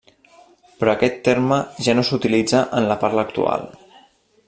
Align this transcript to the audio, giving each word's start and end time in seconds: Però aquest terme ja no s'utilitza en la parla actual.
Però 0.79 0.93
aquest 0.95 1.19
terme 1.27 1.61
ja 1.89 1.97
no 1.99 2.07
s'utilitza 2.09 2.65
en 2.81 2.91
la 2.93 2.99
parla 3.07 3.27
actual. 3.29 3.73